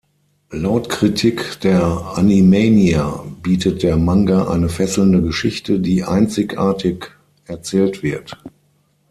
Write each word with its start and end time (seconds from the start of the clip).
Laut 0.53 0.89
Kritik 0.89 1.59
der 1.61 1.83
AnimaniA 2.15 3.23
bietet 3.43 3.83
der 3.83 3.97
Manga 3.97 4.47
eine 4.49 4.67
fesselnde 4.67 5.21
Geschichte, 5.21 5.79
die 5.79 6.03
einzigartig 6.03 7.11
erzählt 7.45 8.01
wird. 8.01 8.35